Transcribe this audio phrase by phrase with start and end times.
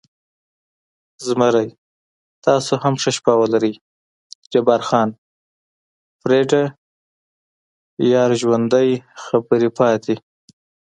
[1.27, 1.67] زمري:
[2.45, 3.73] تاسې هم ښه شپه ولرئ،
[4.51, 5.09] جبار خان:
[6.21, 6.63] فرېډه،
[8.11, 8.91] یار ژوندی،
[9.23, 10.15] خبرې پاتې.